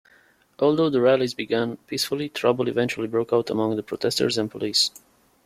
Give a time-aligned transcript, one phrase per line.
[0.57, 4.89] Although the rallies began peacefully, trouble eventually broke out among the protesters and police.